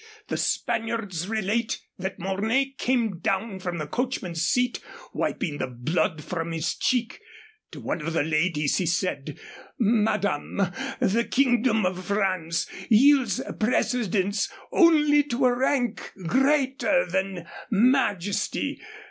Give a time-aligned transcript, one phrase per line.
[0.29, 4.79] The Spaniards relate that Mornay came down from the coachman's seat
[5.13, 7.19] wiping the blood from his cheek.
[7.69, 9.37] To one of the ladies he said,
[9.77, 10.59] 'Madame,
[10.99, 18.81] the kingdom of France yields precedence only to a rank greater than Majesty.